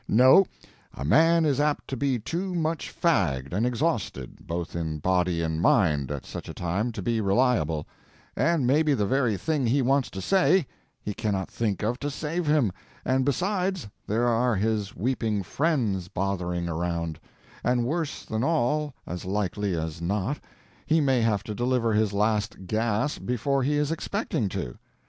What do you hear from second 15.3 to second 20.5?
friends bothering around; and worse than all as likely as not